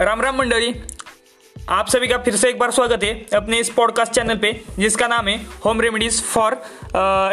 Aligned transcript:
राम 0.00 0.20
राम 0.20 0.36
मंडली 0.36 0.72
आप 1.68 1.88
सभी 1.88 2.06
का 2.08 2.16
फिर 2.18 2.36
से 2.36 2.48
एक 2.48 2.58
बार 2.58 2.70
स्वागत 2.70 3.02
है 3.04 3.12
अपने 3.34 3.58
इस 3.58 3.68
पॉडकास्ट 3.70 4.12
चैनल 4.12 4.36
पे, 4.36 4.50
जिसका 4.78 5.06
नाम 5.08 5.28
है 5.28 5.36
home 5.64 5.80
remedies 5.80 6.22
for 6.24 6.54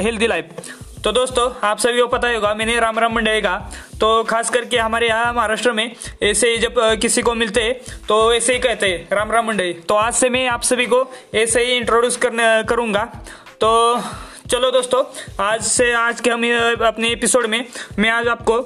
healthy 0.04 0.28
life 0.28 0.50
तो 1.04 1.12
दोस्तों, 1.12 1.50
आप 1.68 1.78
सभी 1.80 2.02
को 2.02 2.08
पता 2.08 2.28
ही 2.28 2.36
होगा, 2.36 2.54
मैंने 2.54 2.80
राम 2.80 3.00
राम 3.00 3.16
मंडली 3.16 3.42
का 3.42 3.56
तो 4.00 4.24
खास 4.24 4.50
करके 4.50 4.78
हमारे 4.78 5.08
यहाँ 5.08 5.34
महाराष्ट्र 5.34 5.72
में, 5.72 5.96
ऐसे 6.24 6.58
जब 6.58 6.76
किसी 7.02 7.22
को 7.22 7.34
मिलते 7.36 7.62
हैं 7.62 7.74
तो 8.08 8.34
ऐसे 8.34 8.54
ही 8.54 8.60
कहते 8.60 8.88
हैं, 8.88 9.08
राम 9.12 9.32
राम 9.32 9.48
मंडली 9.48 9.74
तो 9.74 9.96
आज 9.96 10.14
से 10.14 10.30
मैं 10.30 10.48
आप 10.48 10.62
सभी 10.64 10.86
को 10.86 11.04
ऐसे 11.36 11.64
ही 11.66 11.78
इंट्रोड्यूस 11.78 12.20
करूँगा। 12.24 13.06
तो 13.62 13.72
चलो 14.52 14.72
दोस्तों 14.72 15.04
आज 15.46 15.62
से 15.62 15.94
आज 15.94 16.22
के 16.22 16.30
हम 16.30 16.42
अपने 16.86 17.10
एपिसोड 17.10 17.46
में 17.46 17.66
मैं 18.00 18.10
आज 18.10 18.28
आपको 18.28 18.60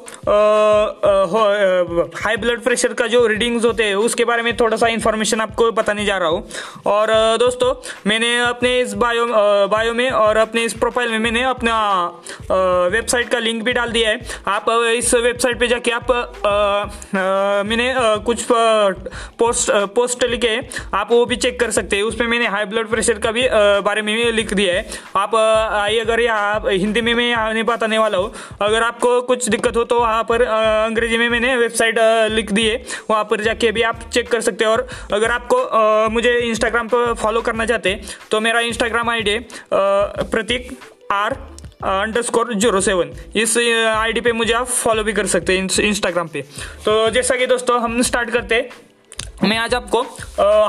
हाई 2.18 2.36
ब्लड 2.36 2.64
प्रेशर 2.64 2.94
का 2.94 3.08
जो 3.08 3.28
रीडिंग्स 3.28 3.66
होते 3.66 3.84
हैं 3.84 3.96
उसके 3.96 4.26
बारे 4.26 4.44
में 4.44 4.58
थोड़ा 4.58 4.78
सा 4.78 4.88
इन्फॉर्मेशन 4.88 5.42
आपको 5.42 5.72
बताने 5.72 6.06
जा 6.06 6.18
रहा 6.18 6.30
हूँ। 6.30 6.50
और 6.86 7.08
दोस्तों 7.38 7.88
मैंने 8.08 8.40
अपने 8.40 8.82
इस 8.82 8.94
बायो 8.94 9.28
बायो 9.68 9.94
में 9.94 10.10
और 10.10 10.38
अपने 10.38 10.64
इस 10.64 10.74
प्रोफ़ाइल 10.74 11.10
में 11.10 11.20
मैंने 11.20 11.44
अपना 11.44 12.06
वेबसाइट 12.88 13.30
का 13.30 13.40
लिंक 13.40 13.64
भी 13.64 13.74
डाल 13.74 13.90
दिया 13.90 14.10
है। 14.10 14.22
आप 14.48 14.66
इस 14.70 15.14
वेबसाइट 15.14 15.60
पे 15.60 15.68
जाके 15.68 15.92
आप 15.92 16.12
अ, 16.12 16.24
अ, 17.18 17.64
मैंने 17.64 17.92
अ, 17.92 18.16
कुछ 18.26 18.46
पोस्ट 19.40 19.72
पोस्ट 19.72 20.24
लिखे 20.24 20.50
हैं 20.50 20.70
आप 20.94 21.12
वो 21.12 21.26
भी 21.26 21.36
चेक 21.36 21.60
कर 21.60 21.72
सकते 21.72 21.96
हैं। 21.96 22.04
उसमें 22.04 22.28
मैंने 22.28 22.48
हाई 22.48 22.66
ब्लड 22.66 22.88
प्रेशर 22.88 23.14
का 23.14 23.32
भी 23.32 23.48
बारे 23.82 24.02
में 24.02 24.16
भी 24.16 24.32
लिख 24.32 24.54
दिया 24.54 24.74
है। 24.74 24.90
आप 25.16 25.72
आइए, 25.76 26.00
अगर 26.00 26.20
यहाँ 26.22 26.62
हिंदी 26.68 27.02
में 27.02 27.14
मैं 27.14 27.30
यहाँ 27.30 27.54
नहीं 27.54 27.64
बताने 27.66 27.98
वाला 27.98 28.18
हूँ। 28.18 28.32
अगर 28.62 28.84
आपको 28.84 29.22
कुछ 29.24 29.48
दिक्कत 29.50 29.78
हो 29.78 29.84
तो 29.86 30.00
वहाँ 30.00 30.24
पर 30.26 30.42
अंग्रेज़ी 30.44 31.18
में 31.18 31.28
मैंने 31.30 31.56
वेबसाइट 31.58 32.00
लिख 32.32 32.52
दी 32.52 32.68
है। 32.68 32.84
वहाँ 33.10 33.24
पर 33.26 33.42
जाके 33.44 33.72
भी 33.72 33.82
आप 33.84 34.10
चेक 34.14 34.32
कर 34.32 34.42
सकते 34.42 34.66
हैं। 34.66 34.72
और 34.72 34.88
अगर 35.14 35.32
आपको 35.32 36.10
मुझे 36.12 36.38
इंस्टाग्राम 36.42 36.88
पर 36.88 37.14
फॉलो 37.16 37.42
करना 37.42 37.66
चाहते 37.66 37.90
हैं 37.90 38.06
तो 38.32 38.40
मेरा 38.42 38.60
Instagram 38.62 39.10
I 39.10 39.22
D 39.22 39.38
Prateek 39.74 40.72
R 41.14 41.34
underscore 42.22 42.54
zero 42.56 42.80
seven 42.82 43.12
इस 43.36 43.58
आईडी 43.58 44.22
पे 44.22 44.32
मुझे 44.34 44.54
आप 44.54 44.68
फॉलो 44.68 45.04
भी 45.04 45.14
कर 45.14 45.26
सकते 45.28 45.58
हैं 45.58 45.68
इंस्टाग्राम 45.82 46.28
पे। 46.28 46.42
तो 46.86 47.10
जैसा 47.10 47.36
कि 47.36 47.46
दोस्तों, 47.48 47.80
हम 47.82 48.02
स्टार्ट 48.02 48.30
करते 48.30 48.56
हैं। 48.56 48.70
मैं 49.44 49.58
आज 49.58 49.74
आपको 49.74 50.02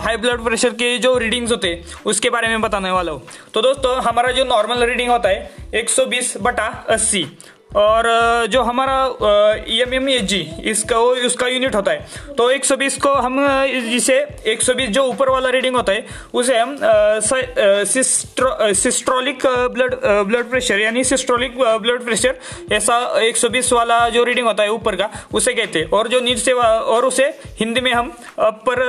हाई 0.01 0.17
ब्लड 0.17 0.43
प्रेशर 0.45 0.71
के 0.71 0.97
जो 0.99 1.17
रीडिंग्स 1.19 1.51
होते 1.51 1.69
हैं 1.69 2.03
उसके 2.07 2.31
बारे 2.31 2.49
में 2.49 2.61
बताने 2.61 2.91
वाला 2.91 3.13
हूँ। 3.13 3.23
तो 3.55 3.63
दोस्तों, 3.63 3.97
हमारा 4.03 4.33
जो 4.33 4.45
नॉर्मल 4.45 4.83
रीडिंग 4.85 5.11
होता 5.11 5.29
है 5.29 5.71
120 5.75 6.37
बटा 6.43 6.87
80 6.87 7.25
और 7.71 8.07
जो 8.51 8.61
हमारा 8.63 8.95
एम 9.75 9.95
एम 9.95 10.09
एच 10.09 10.23
जी 10.23 10.39
इसका 10.65 10.99
वो, 10.99 11.15
उसका 11.27 11.47
यूनिट 11.47 11.75
होता 11.75 11.93
है। 11.93 12.35
तो 12.39 12.51
120 12.51 12.97
को 12.99 13.13
हम 13.15 13.37
जिसे 13.91 14.17
120 14.47 14.89
जो 14.89 15.03
ऊपर 15.05 15.29
वाला 15.29 15.51
रीडिंग 15.51 15.77
होता 15.77 15.93
है, 15.93 16.07
उसे 16.35 16.59
हम 16.59 16.77
सिस्ट्रोलिक 18.75 19.47
ब्लड 19.47 19.95
ब्लड 20.27 20.51
प्रेशर 20.51 20.81
यानी 20.81 21.05
सिस्ट्रोलिक 21.05 21.59
ब्लड 21.59 22.05
प्रेशर 22.05 22.35
ऐसा 22.73 22.99
120 23.21 23.73
वाला 23.73 23.99
जो 24.09 24.25
रीडिंग 24.25 24.47
होता 24.47 24.63
है 24.63 24.71
ऊपर 24.71 24.97
का, 24.97 25.11
उसे 25.35 25.55
कहते 25.55 25.79
हैं। 25.79 25.91
और 25.91 26.09
जो 26.09 26.21
नीचे 26.21 26.53
और 26.53 27.05
उसे 27.05 27.27
हिंदी 27.59 27.81
में 27.81 27.93
हम 27.93 28.13
अपर 28.41 28.83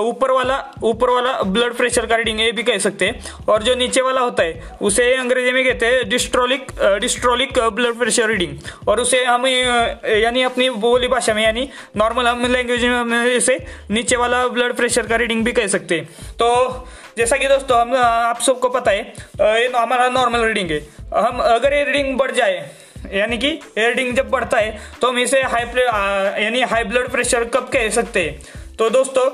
ऊपर 0.00 0.30
वाला 0.30 0.58
ऊपर 0.84 1.10
वाला 1.10 1.32
ब्लड 1.44 1.74
प्रेशर 1.74 2.06
का 2.06 2.16
रीडिंग 2.16 2.40
ये 2.40 2.52
भी 2.52 2.62
कह 2.62 2.78
सकते 2.80 3.06
हैं। 3.06 3.46
और 3.48 3.62
जो 3.62 3.74
नीचे 3.74 4.00
वाला 4.02 4.20
होता 4.20 4.42
है, 4.42 4.62
उसे 4.82 5.14
अंग्रेज़ी 5.16 5.52
में 5.52 5.64
कहते 5.64 5.86
हैं 5.86 6.08
diastolic 6.08 6.66
diastolic 7.00 7.58
blood 7.58 7.98
pressure 8.02 8.28
reading 8.28 8.88
और 8.88 9.00
उसे 9.00 9.24
हम 9.24 9.46
यानी 9.46 10.42
अपनी 10.44 10.70
बोली 10.80 11.08
भाषा 11.08 11.34
में, 11.34 11.42
यानी 11.42 11.68
नॉर्मल 11.96 12.28
हम 12.28 12.46
लैंग्वेज 12.46 12.84
में 12.84 12.96
हम 12.96 13.14
इसे 13.26 13.58
नीचे 13.90 14.16
वाला 14.16 14.46
ब्लड 14.48 14.76
प्रेशर 14.76 15.06
का 15.06 15.16
रीडिंग 15.16 15.44
भी 15.44 15.52
कह 15.52 15.66
सकते 15.68 15.96
हैं। 15.96 16.04
तो 16.34 16.88
जैसा 17.18 17.36
कि 17.36 17.48
दोस्तों, 17.48 17.80
हम 17.80 17.94
आप 17.96 18.40
सबको 18.40 18.68
पता 18.70 18.90
है 18.90 19.00
ये 19.40 19.66
हमारा 19.76 20.08
नॉर्मल 20.10 20.44
रीडिंग 20.44 20.70
है। 20.70 20.80
हम, 21.14 21.38
अगर 21.40 21.74
ये 21.74 21.84
रीडिंग 21.84 22.16
बढ़ 22.18 22.30
जाए, 22.32 22.70
यानी 23.12 23.38
कि 23.38 23.48
रीडिंग 23.78 24.14
जब 24.16 24.30
बढ़ता 24.30 24.58
है 24.58 24.78
तो 25.00 25.08
हम 25.08 25.18
इसे 25.18 25.42
हाई 25.44 25.64
यानी 26.42 26.60
हाई 26.62 26.84
ब्लड 26.84 27.08
प्रेशर 27.10 27.44
कब 27.46 27.68
कह 27.72 27.88
सकते 27.90 28.20
हैं? 28.20 28.61
तो 28.78 28.88
दोस्तों 28.90 29.24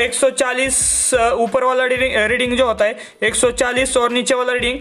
एक 0.00 0.14
140 0.14 1.14
अ, 1.14 1.30
ऊपर 1.38 1.64
वाला 1.64 1.84
रीडिंग 1.86 2.14
रीडिंग 2.30 2.56
जो 2.58 2.66
होता 2.66 2.84
है 2.84 2.96
140 3.22 3.96
और 3.96 4.12
नीचे 4.12 4.34
वाला 4.34 4.52
रीडिंग 4.52 4.78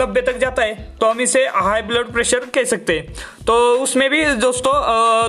नब्बे 0.00 0.20
तक 0.22 0.36
जाता 0.38 0.62
है 0.62 0.74
तो 1.00 1.06
हम 1.06 1.20
इसे 1.20 1.46
हाई 1.54 1.82
ब्लड 1.82 2.12
प्रेशर 2.12 2.44
कह 2.54 2.64
सकते 2.64 2.98
हैं। 2.98 3.14
तो 3.46 3.54
उसमें 3.82 4.08
भी 4.10 4.24
दोस्तों 4.36 4.72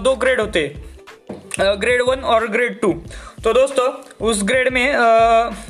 दो 0.03 0.15
ग्रेड 0.15 0.41
होते 0.41 0.65
हैं। 0.65 0.88
ग्रेड 1.59 2.01
वन 2.01 2.19
और 2.25 2.47
ग्रेड 2.49 2.79
टू 2.81 2.93
तो 3.43 3.51
दोस्तों, 3.53 3.85
उस 4.27 4.41
ग्रेड 4.43 4.67
में 4.73 4.95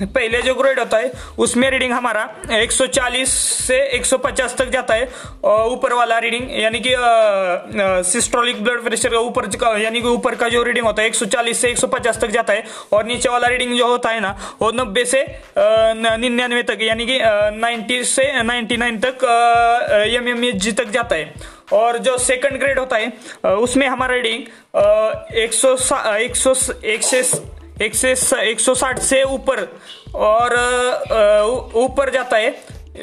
पहले 0.04 0.42
जो 0.42 0.54
ग्रेड 0.56 0.80
होता 0.80 0.98
है, 0.98 1.12
उसमें 1.40 1.70
रीडिंग 1.72 1.92
हमारा 1.94 2.24
140 2.54 3.34
से 3.58 3.78
150 3.98 4.56
तक 4.58 4.70
जाता 4.70 4.94
है 4.94 5.10
और 5.44 5.70
ऊपर 5.72 5.94
वाला 5.94 6.18
रीडिंग 6.20 6.50
यानी 6.62 6.80
कि 6.88 6.94
सिस्टोलिक 8.10 8.64
ब्लड 8.64 8.84
प्रेशर 8.84 9.10
का 9.10 9.20
ऊपर 9.20 9.50
यानी 9.82 10.02
कि 10.02 10.08
ऊपर 10.08 10.36
का 10.36 10.50
जो 10.50 10.64
रीडिंग 10.64 10.86
होता 10.86 11.02
है 11.02 11.10
140 11.10 11.54
से 11.54 11.74
150 11.74 12.20
तक 12.22 12.30
जाता 12.30 12.54
है, 12.54 12.64
और 12.94 13.06
नीचे 13.06 13.30
वाला 13.30 13.48
रीडिंग 13.48 13.78
जो 13.78 13.88
होता 13.88 14.10
है 14.10 14.20
ना, 14.20 14.36
वो 14.62 14.72
90 14.72 15.06
से 15.06 15.26
निन्यानवे 15.58 16.64
तक, 16.64 16.78
यानी 16.82 17.06
कि 17.06 17.20
नाइन्टी 17.60 18.04
से 18.06 18.32
99 18.42 19.00
तक 19.06 19.26
एम 20.08 20.28
एम 20.28 20.52
तक 20.74 20.90
जाता 20.90 21.16
है। 21.16 21.58
और 21.74 21.98
जो 22.00 22.18
सेकंड 22.18 22.60
ग्रेड 22.60 22.80
होता 22.80 22.98
है 22.98 23.56
उसमें 23.58 23.88
हमारा 23.88 24.16
रीडिंग 24.16 24.42
एक 25.38 25.54
सौ 25.54 25.76
एक 26.16 26.36
सौ 26.36 26.54
एक 26.86 27.04
से 27.04 27.24
एक 27.82 27.96
से 27.96 28.16
साठ 28.76 29.00
से 29.00 29.22
ऊपर, 29.24 29.60
और 30.16 30.54
ऊपर 31.76 32.10
जाता 32.10 32.38
है, 32.38 32.56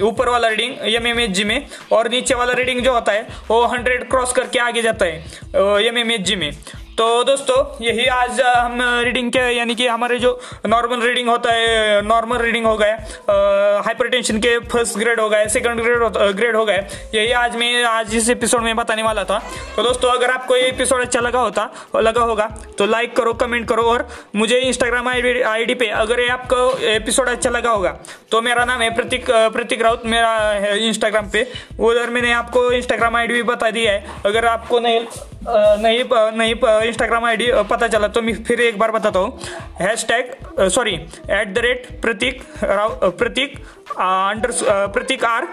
ऊपर 0.03 0.28
वाला 0.28 0.49
reading 0.49 0.94
M 0.94 1.06
M 1.06 1.21
H 1.21 1.31
G 1.31 1.44
में, 1.44 1.66
और 1.93 2.09
नीचे 2.10 2.34
वाला 2.34 2.53
रीडिंग 2.53 2.81
जो 2.84 2.93
होता 2.93 3.12
है, 3.12 3.27
वो 3.49 3.65
हंड्रेड 3.66 4.09
क्रॉस 4.10 4.32
करके 4.32 4.59
आगे 4.59 4.83
जाता 4.83 5.04
है 5.04 5.87
एम 5.87 5.98
एम 5.98 6.10
एच 6.10 6.21
जी 6.21 6.37
में। 6.37 6.50
तो 6.99 7.07
दोस्तों, 7.25 7.57
यही 7.84 8.05
आज 8.07 8.41
हम 8.41 8.79
रीडिंग 9.05 9.31
के, 9.33 9.39
यानी 9.57 9.75
कि 9.75 9.87
हमारे 9.87 10.19
जो 10.19 10.31
नॉर्मल 10.67 11.01
रीडिंग 11.01 11.29
होता 11.29 11.53
है 11.53 12.01
नॉर्मल 12.03 12.39
रीडिंग 12.39 12.67
हो 12.67 12.77
गया 12.77 13.83
हाइपरटेंशन 13.87 14.39
के 14.39 14.59
फ़र्स्ट 14.67 14.99
ग्रेड 14.99 15.21
हो 15.21 15.29
गए 15.29 15.49
सेकंड 15.49 15.81
ग्रेड 15.81 16.17
ग्रेड 16.37 16.57
हो 16.57 16.65
गए 16.65 16.87
यही 17.15 17.33
आज 17.33 17.57
मैं, 17.57 17.84
आज 17.84 18.15
इस 18.17 18.31
एपिसोड 18.31 18.62
में 18.62 18.77
बताने 18.77 19.03
वाला 19.03 19.25
था। 19.25 19.39
तो 19.77 19.83
दोस्तों, 19.83 20.12
अगर 20.12 20.31
आपको 20.31 20.57
ये 20.57 20.69
एपिसोड 20.69 21.01
अच्छा 21.01 21.21
लगा 21.21 21.41
होता, 21.41 21.69
लगा 21.97 22.23
होगा 22.23 22.49
तो 22.79 22.87
लाइक 22.87 23.17
करो 23.17 23.34
कमेंट 23.34 23.69
करो, 23.69 23.83
और 23.83 24.09
मुझे 24.37 24.61
इंस्टाग्राम 24.61 25.09
आई 25.09 25.65
डी 25.65 25.75
पे 25.75 25.89
अगर 25.99 26.21
ये 26.21 26.28
आपको 26.31 26.78
एपिसोड 26.89 27.28
अच्छा 27.28 27.51
लगा 27.51 27.71
होगा 27.71 27.97
तो 28.31 28.43
मेरा 28.43 28.65
नाम 28.65 28.83
है 28.83 28.95
प्रतीक 28.95 29.31
प्रतीक 29.31 29.83
राउत, 29.83 30.07
मेरा 30.07 30.75
इंस्टाग्राम 30.75 31.31
पे, 31.31 31.47
उधर 31.81 32.11
मैंने 32.11 32.33
आपको 32.33 32.71
इंस्टाग्राम 32.73 33.17
आई 33.17 33.27
भी 33.28 33.43
बता 33.45 33.71
दिया 33.71 33.93
है। 33.93 34.23
अगर 34.27 34.47
आपको 34.49 34.81
नहीं 34.81 35.07
नहीं 35.49 36.03
नहीं 36.39 36.55
इंस्टाग्राम 36.89 37.25
आई 37.25 37.37
डी 37.37 37.51
पता 37.71 37.89
चला 37.89 38.09
तो 38.09 38.23
मैं 38.23 38.34
फिर 38.45 38.61
एक 38.61 38.79
बार 38.79 38.91
बताता 38.91 39.19
हूँ। 39.19 39.39
Hashtag 40.09 40.69
sorry 40.69 40.95
at 41.31 41.53
the 41.55 41.59
rate 41.59 41.87
Prateek 42.03 42.43
Rao 42.65 43.11
Prateek 43.19 43.59
under 43.91 44.53
Prateek 44.95 45.25
R 45.25 45.47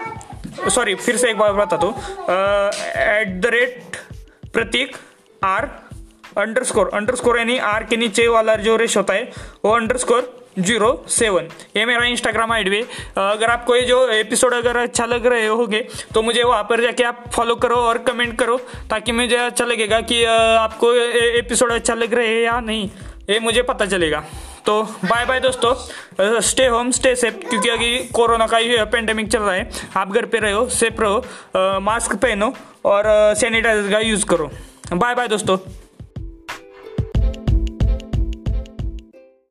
sorry 0.70 0.94
फिर 0.96 1.16
से 1.16 1.30
एक 1.30 1.38
बार 1.38 1.52
बताता 1.54 1.86
हूँ। 1.86 1.94
At 3.18 3.40
the 3.40 3.50
rate 3.54 3.96
Prateek 4.52 4.96
R 5.44 5.68
underscore 6.64 6.90
underscore 7.14 7.38
यानी 7.38 7.58
आर 7.64 7.84
के 7.84 7.96
नीचे 7.96 8.26
वाला 8.28 8.54
जो 8.58 8.76
रेश 8.76 8.96
होता 8.96 9.14
है, 9.14 9.30
वो 9.64 9.70
अंडर 9.72 9.96
स्कोर 9.96 10.43
ज़ीरो 10.58 11.04
सेवन। 11.08 11.48
ये 11.76 11.84
मेरा 11.86 12.04
इंस्टाग्राम 12.06 12.52
आई 12.52 12.64
डी 12.64 12.80
अगर 13.18 13.50
आपको 13.50 13.76
ये 13.76 13.82
जो 13.82 14.06
एपिसोड 14.08 14.54
अगर 14.54 14.76
अच्छा 14.76 15.04
लग 15.06 15.26
रहे 15.26 15.46
होगे 15.46 15.80
तो 16.14 16.22
मुझे 16.22 16.42
वहाँ 16.42 16.62
पर 16.62 16.80
जाके 16.82 17.04
आप 17.04 17.24
फॉलो 17.34 17.54
करो 17.56 17.76
और 17.76 17.98
कमेंट 17.98 18.38
करो, 18.38 18.56
ताकि 18.90 19.12
मुझे 19.12 19.36
अच्छा 19.36 19.64
लगेगा 19.64 20.00
कि 20.02 20.24
आपको 20.24 20.92
एपिसोड 21.38 21.72
अच्छा 21.72 21.94
लग 21.94 22.14
रहे 22.14 22.28
हैं 22.28 22.42
या 22.42 22.58
नहीं। 22.60 22.88
ये 23.30 23.38
मुझे 23.40 23.62
पता 23.62 23.86
चलेगा। 23.86 24.24
तो 24.66 24.82
बाय 24.82 25.24
बाय 25.26 25.40
दोस्तों। 25.40 26.40
स्टे 26.40 26.66
होम 26.66 26.90
स्टे 26.90 27.14
सेफ़ 27.16 27.34
क्योंकि 27.40 27.68
अभी 27.68 27.98
कोरोना 28.14 28.46
का 28.46 28.56
ही 28.56 28.76
पेंडेमिक 28.92 29.28
चल 29.28 29.38
रहा 29.38 29.54
है। 29.54 29.70
आप 29.96 30.12
घर 30.12 30.26
पे 30.26 30.38
रहो 30.40 30.68
सेफ़ 30.70 31.00
रहो। 31.00 31.80
मास्क 31.80 32.14
पहनो 32.16 32.52
और 32.84 33.34
सैनिटाइजर 33.40 33.90
का 33.92 33.98
यूज़ 34.00 34.26
करो। 34.26 34.50
बाय 34.92 35.14
बाय 35.14 35.28
दोस्तों। 35.28 35.58